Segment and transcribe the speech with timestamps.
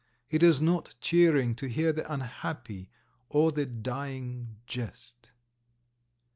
[0.31, 2.89] It is not cheering to hear the unhappy
[3.29, 5.29] or the dying jest.